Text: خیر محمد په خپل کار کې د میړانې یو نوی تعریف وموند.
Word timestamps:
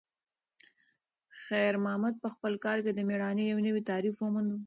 خیر 1.43 1.73
محمد 1.85 2.15
په 2.23 2.27
خپل 2.33 2.53
کار 2.65 2.77
کې 2.85 2.91
د 2.93 2.99
میړانې 3.09 3.43
یو 3.51 3.59
نوی 3.67 3.81
تعریف 3.89 4.15
وموند. 4.19 4.51